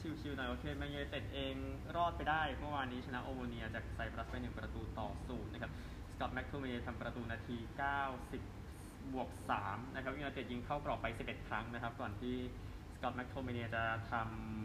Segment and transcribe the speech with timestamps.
[0.00, 1.54] ชิวๆหน่อยโอเคแมนยูเต็ดเอง
[1.96, 5.72] รอดไปได้เมื่อวานนี้ชนะโอโมเนียจากไซปรัสไปหนึ่งประตูต่อศูนย์นะครับ
[6.12, 7.56] สกอตแม็กโทเมทำประตูนาที
[8.34, 9.30] 90 บวก
[9.62, 12.36] 3 นะครับยูไนเต็ดยิงเข้ากรอบไป 11 ครั้งนะครับ ก่อนที่
[12.94, 14.12] สกอตแม็กโทเมเนี่ยจะท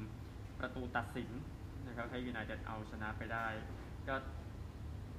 [0.04, 1.30] ำประตูตัดสิน
[1.88, 3.45] นะครับให้ยูไนเต็ดเอาชนะไปได้
[4.08, 4.16] ก็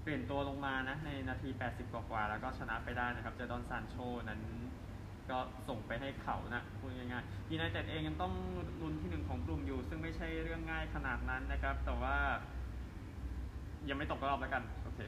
[0.02, 4.42] เปลี่ยนตัวลงมานะในนาที 80 กว่าๆแล้วก็ชนะไปได้นะครับเจอดอนซานโชนั้น
[5.30, 8.32] ก็ส่งไปให้เขานะพูดง่ายๆยูไนเต็ดเองยังต้อง
[8.82, 12.16] ลุ้นที่หนึ่งของกลุ่มอยู่ ซึ่งไม่ใช่เรื่องง่ายขนาดนั้นนะครับ แต่ว่า
[13.88, 15.00] ยังไม่ตกรอบแล้วกันโอเค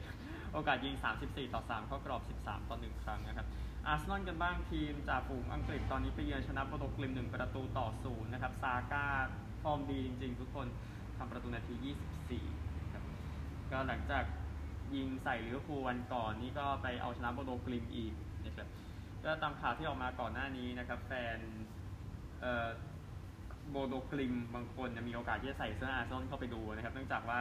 [0.53, 0.95] โอกาสยิง
[1.25, 3.47] 34 ต่อ 3 เข้ากรอบ 13 ต่อ 1 ครั้งนะครับ
[3.87, 9.05] อาร์เซนอลกันบ้างทีมจากฝั่งอังกฤษตอนนี้ไปเยือนชนะโบโดกลิมท์1ประตูต่อ0นะครับซาก้า
[9.63, 10.67] ฟอร์มดีจริง ๆ ทุกคน
[11.17, 11.73] ทำประตูนาที
[12.35, 13.03] 24ครับ
[13.71, 14.23] ก็หลังจาก
[14.95, 18.13] ยิงใส่ลิเวอร์พูลวันก่อนนี่ก็ไปเอาชนะโบโดกลิมท์อีก
[19.25, 21.37] ก็ตามข่าวที่ออกมาก่อนหน้านี้นะครับแฟน
[22.41, 22.67] เอ่อ
[23.69, 27.39] โบโดกลิมท์บางคนมีโอกาสที่จะใส่เสื้ออาร์เซนอลเข้าไปดูนะครับเนื่องจากว่า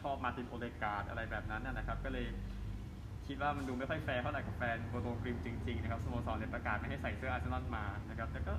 [0.00, 2.26] ชอบมาร์ตินโอเดการ์ดอะไรแบบนั้นนะครับ ก็เลย
[3.26, 8.54] คิดว่ามันดูไม่ค่อยแฟร์เท่าไหร่กับแฟนโบโดกลิมท์จริงๆนะครับสโมสรเลยประกาศไม่ให้ใส่เสื้ออาร์เซนอลมานะครับแต่ก็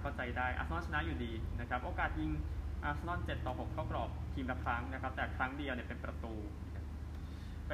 [0.00, 2.30] เข้าใจได้อาร์เซนอลชนะอยู่ดีนะครับโอกาสยิง
[2.84, 6.34] อาร์เซนอล7ต่อ6เข้ากรอบทีมละครั้งนะครับแต่ครั้งเดียวเนี่ยเป็นประตู
[7.68, 7.72] ไป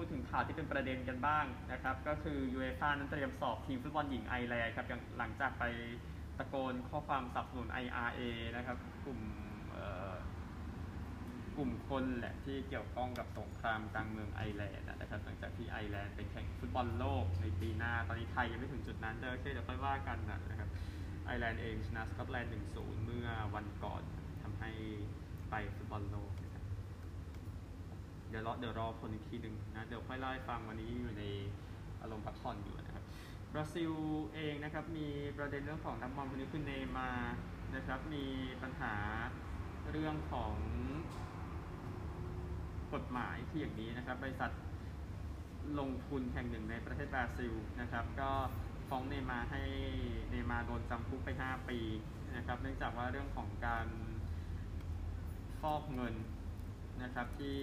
[0.06, 4.86] ูดถึงข่าวที่เป็นประเด็นกันบ้างนะครับ ก็คือยูเอฟ่านั้นเตรียมสอบทีมฟุตบอลหญิงไอร์แลนด์ครับ
[5.18, 5.64] หลังจากไป
[6.38, 8.20] ตะโกนข้อความสนับสนุน IRA
[8.56, 9.20] นะครับ กลุ่ม
[11.56, 20.18] กลุ่มคนแหละที่เกี่ยวข้องกับสงครามกลางเมืองไอร์แลนด์นะครับหลังจากที่ไอร์แลนด์ไปแข่งฟุตบอลโลกในปีหน้า ตอนนี้ไทยยังไม่ถึงจุดนั้นเดี๋ยวเดี๋ยวค่อยว่ากัน
[20.50, 20.70] นะครับ
[21.26, 24.02] ไอร์แลนด์เองชนะสกอตแลนด์1-0 เมื่อวันก่อน
[24.42, 24.70] ทำให้
[25.50, 26.30] ไปฟุตบอลโลก
[28.28, 31.24] เดี๋ยวรอเดี๋ยวรอผลอีกทีหนึ่งนะ เดี๋ยวค่อยเล่าให้ฟังวันนี้อยู่ใน
[32.02, 33.04] อารมณ์พักผ่อนอยู่นะครับ
[33.52, 33.92] บราซิล
[34.34, 37.10] เองนะครับ มีประเด็นเรื่องของนักบอลคนนี้คือเนมา
[37.76, 38.24] นะครับ มี
[38.62, 38.94] ปัญหา
[39.90, 40.54] เรื่องของ
[42.94, 44.50] กฎหมายที่อย่างนี้นะครับ บริษัท
[45.78, 48.30] ลงทุนแห่งหนึ่งในประเทศบราซิลนะครับ ก็
[48.88, 49.62] ฟ้องเนมาให้
[50.30, 51.78] เนมาโดนจำคุกไป 5 ปี
[52.36, 53.86] นะครับ เนื่องจากว่าเรื่องของการ
[55.60, 56.14] ฟอกเงิน
[57.02, 57.58] นะครับที่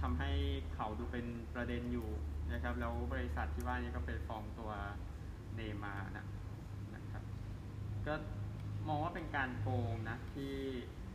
[0.00, 0.30] ทำให้
[0.74, 2.08] เขาดูเป็นประเด็นอยู่
[2.52, 4.70] นะครับ แล้วบริษัทที่ว่านี้ก็เป็นฟองตัว
[5.54, 6.26] เนมานะ
[6.94, 7.22] นะครับ
[8.06, 8.14] ก็
[8.88, 10.52] มองว่าเป็นการโกงนะที่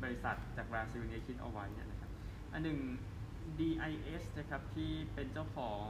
[0.03, 2.11] บริษัทจากบราซิลนี้คิดเอาไว้นะครับ
[2.53, 2.79] อันหนึ่ง
[3.59, 5.89] DIS นะครับที่เป็นเจ้าของ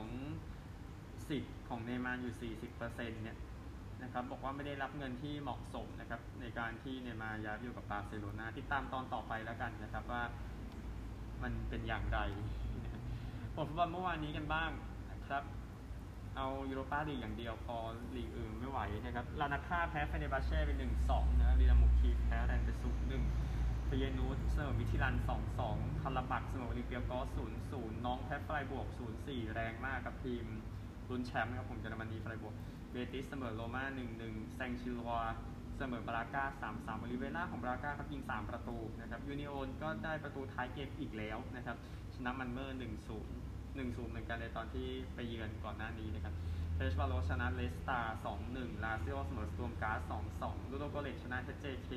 [1.27, 3.37] สิทธิ์ของเนย์มาร์อยู่ 40%เนี่ย
[4.03, 10.23] นะครับบอกว่าไม่ได้รับเงินที่เหมาะสมนะครับในการที่เนย์มาร์ย้ายอยู่กับบาร์เซโลนาติดตามตอนต่อไปแล้วกันนะครับว่า
[11.43, 12.19] มันเป็นอย่างไร
[13.55, 14.69] ผลฟุตบอลเมื่อวานนี้กันบ้าง
[15.11, 15.43] นะครับ
[16.35, 17.77] เอายูโรปาลีกอย่างเดียวพอ
[18.15, 20.77] ลีกอื่นไม่ไหวนะครับลาร์นาก้าแพ้เฟเนบาเช่เป็น
[21.09, 23.23] 1-2นะดินาโมเคียฟแพ้แรนส์เป็นศูนย์หนึ่ง
[23.85, 25.15] เฟเยนูร์ดเสมอมิดทิลแลนด์
[25.59, 28.87] 2-2คาราบักเสมอโอลิมเปียกอส0-0น็องต์แพ้ไฟรบวร์ก
[29.21, 30.45] 0-4แรงมากกับทีม
[31.09, 32.53] รุนแชมป์นะครับผมเยอรมนีไฟรบวร์ก
[32.91, 33.83] เบติสเสมอโรม่า
[34.19, 35.13] 1-1แซงชิลลัวส์
[35.77, 36.43] เสมอบราก้า
[36.75, 41.77] 3-3บริเวณหน้าของบราก้าครับยิง 3 ประตูนะครับยูนิโอนก็ได้ประตูท้ายเกมอีกแล้วนะครับ
[42.15, 42.83] ชนะมันเมอร์1-0
[43.77, 46.33] 1-0เหมือนกันในตอนที่ไปเยือนก่อนหน้านี้นะครับ
[46.75, 48.17] เฟเรนซ์วารอสชนะเรดสตาร์
[48.49, 51.89] 2-1 ลาซิโอเสมอสตวร์มกราซ2-2ลูโดโกเรตส์ชนะเฮชเจเค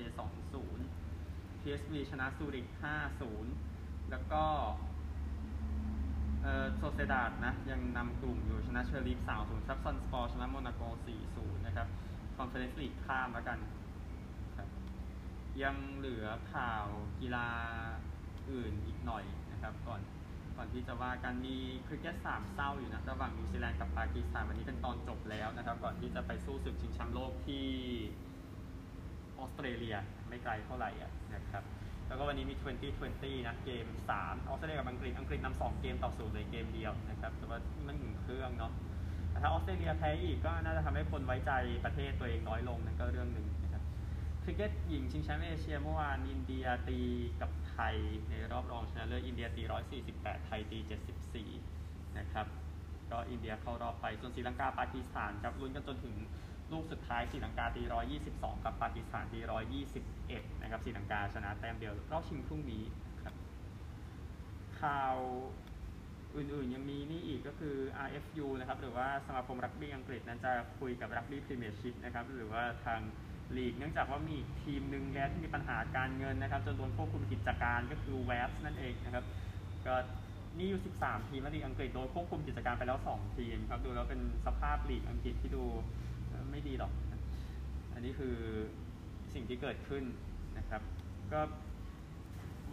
[0.77, 2.67] 2-0 PSV ชนะซูริก
[3.39, 4.45] 5-0 แล้วก็
[6.43, 10.83] เอ่อโซเซดาดนะยังนำกลุ่มอยู่ชนะเชริฟฟ์3-0ทรับซอนสปอร์ชนะโมนาโก
[11.25, 11.89] 4-0 นะครับ
[12.37, 13.59] คอนเฟอเรนซ์ลีกข้ามแล้วกัน
[14.57, 14.69] ครับ
[15.63, 16.85] ยังเหลือข่าว
[17.21, 17.49] กีฬา
[18.51, 20.01] อื่นอีกหน่อยนะครับ ก่อน
[20.57, 27.67] ก่อนที่จะว่ากันมีคริกเก็ตสามเส้าอยู่นะระหว่างนิวซีแลนด์กับปากีสถานวันนี้เป็นตอนจบแล้วนะครับ ก่อนที่จะไปสู้ศึกชิงแชมป์โลกที่
[29.39, 29.97] ออสเตรเลีย
[30.29, 30.91] ไม่ไกลเท่าไหร่
[31.35, 31.65] นะครับ
[32.09, 33.87] แล้วก็วันนี้มี 2020 นะ เกม
[34.19, 38.73] 3 ออสเตรเลียกับอังกฤษ อังกฤษนำ2เกมต่อศูนย์เลยเกมเดียวนะครับ แต่ว่ามันหนึ่งเครื่องเนาะ
[39.37, 41.53] แต่ถ้าออสเตรเลียแพ้อีกก็น่าจะทำให้คนไว้ใจ
[41.85, 43.83] ประเทศตัวเองน้อยลงนั่นก็เรื่องหนึ่งนะครับ
[44.43, 47.01] คริกเก็ตหญิงชิงแชมป์เอเชียเมื่อวานอินเดียตี
[47.41, 47.97] กับไทย
[48.31, 49.63] ในรอบรองชนะเลิศอินเดียตี
[50.05, 50.79] 148 ไทยตี
[51.49, 52.47] 74 นะครับ
[53.11, 56.17] ก็อินเดียเข้ารอบไปส่วนศรีลังกาปากีสถานครับลุ้นกันจนถึง
[56.73, 57.83] ลูกสุดท้ายศรีลังกาตี
[58.19, 59.39] 122 กับปากีสถานตี
[60.03, 62.83] 121 นะครับศรีลังกาชนะแต้มเดียวรอบชิงพรุ่งนี้
[63.23, 63.35] ครับ
[64.81, 65.17] ข่าว
[66.37, 73.01] อื่นๆ ยังมีนี่อีกก็คือ RFU นะครับ หรือว่าสมาคมรักบี้อังกฤษนั้นจะคุยกับรักบี้พรีเมียร์ชิพนะครับ หรือว่าทาง
[73.57, 79.25] ลีก เนื่องจากว่ามีทีมหนึ่งแล้ที่มีปัญหาการเงินนะครับ จนโดนควบคุมกิจการก็คือเวฟนั่นเองนะครับ
[79.87, 79.95] ก็
[80.59, 85.65] นี่อยู่ 13 ทีมลีกอังกฤษโดนควบคุมกิจการไปแล้ว 2 ทีมครับ ดูแล้วเป็นสภาพลีกอังกฤษที่ดู
[86.51, 86.93] ไม่ดีหรอก
[87.95, 88.37] อันนี้คือ
[89.35, 90.05] สิ่งที่เกิดขึ้น
[90.59, 90.83] นะครับ
[91.33, 91.41] ก็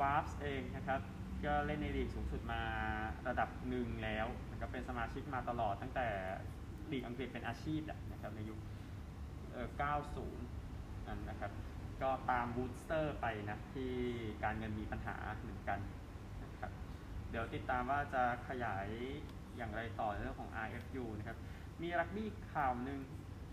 [0.01, 1.01] วาร์ฟเองนะครับ
[1.45, 2.61] ก็เล่นในลีกสูงสุดมา
[3.27, 6.07] ระดับหนึ่งแล้วนะครับเป็นสมาชิกมาตลอดตั้งแต่
[6.91, 7.81] ลีกอังกฤษเป็นอาชีพ
[8.11, 8.59] นะครับในยุค
[9.51, 9.67] เอ่อ
[10.37, 11.51] 90นั่นนะครับ
[12.01, 13.93] ก็ตามบูสเตอร์ไปนะที่
[14.43, 15.79] การเงินมีปัญหาเหมือนกัน
[16.43, 16.71] นะครับ
[17.29, 18.87] เดี๋ยวติดตามว่าจะขยาย
[19.57, 21.37] อย่างไรต่อเรื่องของ RFU นะครับ
[21.81, 22.99] มีรักบี้ข่าวหนึ่ง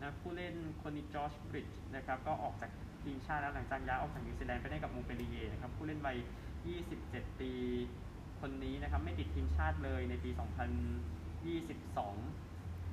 [0.00, 2.70] นะผู้เล่นคนนี้จอร์จบริดจ์นะครับก็ออกจาก
[3.02, 6.16] ทีมชาติแล้วหลังจากย้ายออกจากนิวซีแลนด์ไปได้กับมงต์เปลลิเย่ร์นะครับผู้เล่นวัย
[6.69, 7.53] 27 ปี
[8.41, 10.41] คนนี้นะครับไม่ติดทีมชาติเลยในปี 2022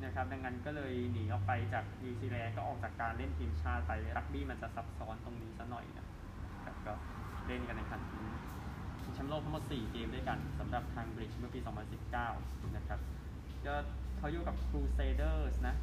[0.05, 6.05] นะครับ ดังนั้นก็เลยหนีออกไปจากนิวซีแลนด์ก็ออกจากการเล่นทีมชาติไปรักบี้มันจะซับซ้อนตรงนี้ซะหน่อยนะ
[6.63, 6.93] ครับก็
[7.47, 8.23] เล่นกันในขันชิง
[9.13, 11.59] แชมป์โลกทั้งหมด 4 เกมด้วยกันสำหรับทางบริดจ์เมื่อปี
[12.17, 12.99] 2019 นะครับ
[13.65, 13.75] ก็
[14.17, 15.75] เขาอยู่กับ Crusaders นะ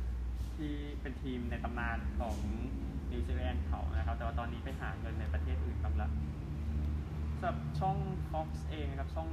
[0.57, 2.37] ที่เป็นทีมในตำนานของ
[3.11, 6.13] นิวซีแลนด์เขานะครับ แต่ว่าตอนนี้ไปหาเงินในประเทศอื่นบ้าง
[7.39, 7.97] สำหรับช่อง
[8.31, 9.29] Fox เองนะครับช่อง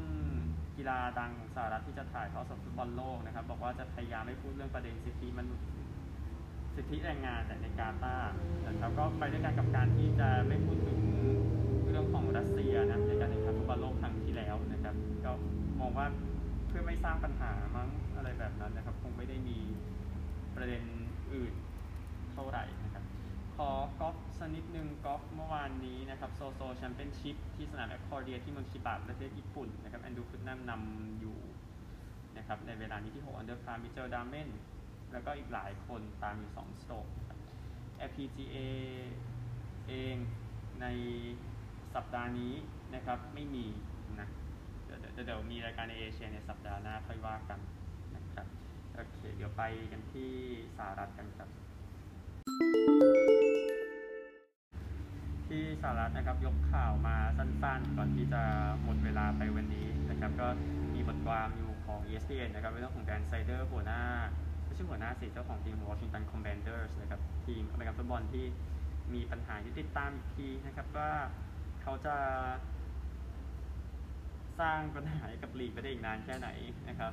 [0.77, 5.67] กีฬาดังของสหรัฐที่จะถ่ายทอดสดฟุตบอลโลกนะครับ บอกว่าจะพยายามไม่พูดเรื่องประเด็นสิทธิมนุษย์
[6.75, 8.33] สิทธิแรงงานแต่ในกาตาร์
[8.67, 10.99] นะครับก็ไปด้วยกันกับการที่จะไม่พูดถึง
[11.89, 14.95] เรื่องของรัสเซียนะในการแข่งขันฟุตบอลโลกครั้งที่แล้วนะครับ
[15.25, 15.31] ก็
[15.79, 16.07] มองว่า
[16.67, 19.57] เพื่อไม่สร้างปัญหามั้งอะไรแบบนั้นนะครับ คงไม่ได้มี
[20.55, 20.83] ประเด็น
[22.33, 23.03] เท่าไหร่นะครับ
[23.55, 23.69] ขอ
[23.99, 25.63] กอล์ฟสักนิดนึงกอล์ฟเมื่อวาน
[26.21, 31.37] นะครับโซโซแชมเปี้ยนชิพที่สนามแอคคอร์เดียที่เมืองชิบะประเทศญี่ปุ่นนะครับแอนดรูว์พุตนัมนำอยู่
[32.37, 34.49] นะครับในเวลานี้ที่6อันเดอร์พาร์มิเจลดามเมน
[35.11, 37.39] แล้วก็อีกหลายคนตามอยู่ 2 สโตรกนะครับ
[38.09, 38.57] LPGA
[39.87, 40.15] เอง
[40.81, 40.85] ใน
[41.95, 42.53] สัปดาห์นี้
[42.95, 43.65] นะครับไม่มี
[44.19, 44.27] นะ
[44.85, 47.59] เดี๋ยวเดี๋ยวเดี๋ยวมีรายการในเอเชียในสัปดาห์หน้าค่อยว่ากัน
[48.15, 48.47] นะครับ
[48.93, 50.31] โอเคเดี๋ยวไปกันที่
[50.77, 51.49] สหรัฐกันครับ
[56.21, 58.41] นะครับยกข่าวมาสั้นๆ ก่อนที่จะ
[58.83, 60.47] หมดเวลาไปวันนี้นะครับก็
[60.93, 64.01] มีบทความอยู่ของ ESPN นะครับเรื่องของแดนไซเดอร์หัวหน้า
[64.65, 68.45] ไม่ใช่หัวหน้าสิเจ้าของทีม Washington Commanders นะครับทีมอเมริกันฟุตบอลที่
[69.13, 71.11] มีปัญหาที่ติดตามอีกทีนะครับว่า
[71.81, 72.15] เขาจะ
[74.59, 76.49] สร้างปัญหาให้กับลีกไปได้อีกนานแค่ไหน
[76.89, 77.11] นะครับ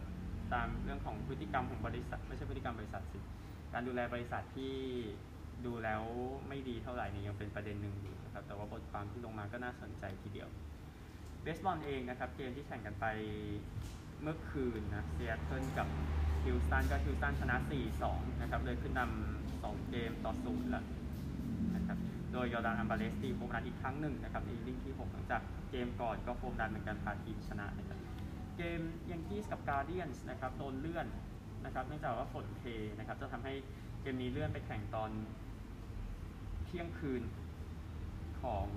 [0.52, 3.18] ตามเรื่องของพฤติกรรมของบริษัท ไม่ใช่พฤติกรรมบริษัทสิ
[3.72, 4.74] การดูแลบริษัทที่
[5.66, 6.02] ดูแล้ว
[6.48, 10.48] ไม่ดีเท่าไหร่เนี่ยยังเป็นประเด็นหนึ่งอยู่นะครับแต่ว่าบทความที่ลงมาก็น่าสนใจทีเดียว
[11.42, 13.06] เบสบอลเองนะครับเกมที่แข่งกันไป
[14.22, 15.88] เมื่อคืนนะซีแอตเทิลกับ
[16.44, 17.56] ฮิวสตันก็ฮิวสตันชนะ
[17.98, 20.84] 4-2 นะครับเลยขึ้นนำ2เกมต่อศูนย์แล้ว
[21.76, 21.98] นะครับ
[22.32, 27.98] โดยยอร์ดานอัลวาเรซตีโฮมรันอีกครั้งหนึ่งนะครับในอินนิ่งที่ 6 หลังจากเกมก่อนก็โฮมรันเหมือนกันพาทีมชนะนะครับ
[28.56, 28.80] เกม
[29.10, 31.06] ยังกี้กับการเดียนส์นะครับโดนเลื่อน
[31.64, 32.64] นะครับเนื่องจากว่าฝนเท
[32.98, 33.54] นะครับจะทำให้
[34.02, 35.10] เกมนี้เลื่อนไปแข่งตอน
[36.68, 37.22] เที่ยงคืน
[38.42, 38.68] ของ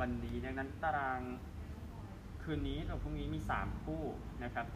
[0.00, 1.20] วันนี้ ดังนั้นตาราง
[2.42, 4.02] คืนนี้หรือพรุ่งนี้มี 3 คู่
[4.44, 4.66] นะครับ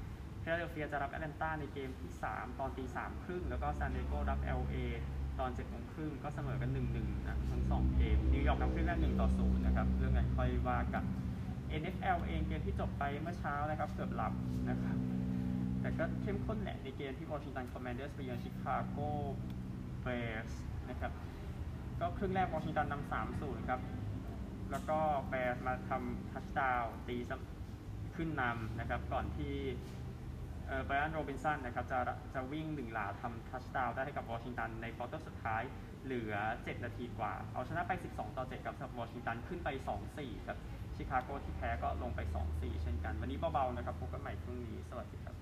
[0.42, 4.76] ฟิลาเดลเฟียจะรับแอตแลนตาในเกมที่ 3 ตอนตีสามครึ่ง แล้วก็ซานดิเอโกรับ LA
[5.38, 11.04] ตอนเจ็ดโมงครึ่งก็เสมอกัน 1-1นะทั้ง 2 เกมนิวยอร์กนำครึ่งแรก1ต่อ0นะครับเรื่องนั้นค่อยว่ากัน
[11.80, 14.32] NFL เองเกมที่จบไปเมื่อเช้านะครับเกือบหลับ
[14.68, 14.96] นะครับ
[15.80, 18.98] แต่ก็เข้มข้นแหละในเกมที่ Washington Commanders ไปเยือนชิคาโก
[20.04, 20.52] Bears
[20.88, 21.12] นะครับ
[22.04, 23.80] ก็ครึ่งแรก Washington นำ3-0ครับ
[24.70, 27.16] แล้วก็แบร์มาทำทัชดาวน์ตี
[28.16, 29.54] ขึ้นนำนะครับ ก่อนที่
[30.66, 31.98] เออไบรอันโรบินสันนะครับจะ
[32.34, 35.62] จะวิ่งหนึ่งหลาทำทัชดาวน์ได้ให้กับวอชิงตันในควอเตอร์สุดท้าย
[36.04, 39.68] เหลือ 7 นาทีกว่า เอาชนะไป 12 ต่อ 7 กับสำหรับวอชิงตันขึ้นไป
[40.08, 40.58] 2-4 ครับ
[40.96, 42.20] ชิคาโกที่แพ้ก็ลงไป
[42.52, 45.34] 2-4 เช่นกัน วันนี้เบา ๆ นะครับพบกันใหม่พรุ่งนี้ สวัสดีครับ